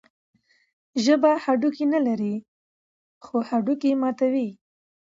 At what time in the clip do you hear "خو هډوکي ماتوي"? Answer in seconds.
3.25-4.49